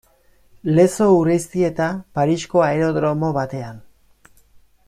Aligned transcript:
Lezo 0.77 1.09
Urreiztieta 1.17 1.89
Parisko 2.19 2.65
aerodromo 2.71 3.33
batean. 3.41 3.81